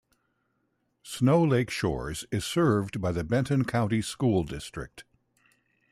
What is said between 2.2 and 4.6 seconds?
is served by the Benton County School